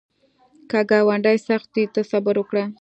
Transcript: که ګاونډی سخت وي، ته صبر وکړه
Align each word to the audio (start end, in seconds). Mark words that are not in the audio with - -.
که 0.69 0.79
ګاونډی 0.89 1.37
سخت 1.47 1.69
وي، 1.75 1.85
ته 1.93 2.01
صبر 2.11 2.35
وکړه 2.39 2.65